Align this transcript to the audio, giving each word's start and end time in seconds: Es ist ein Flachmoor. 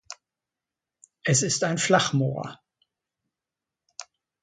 Es 1.23 1.43
ist 1.43 1.63
ein 1.63 1.77
Flachmoor. 1.77 2.59